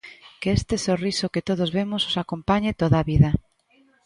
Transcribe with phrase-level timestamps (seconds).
[0.41, 3.29] Que este sorriso que todos vemos os acompañe toda a vida.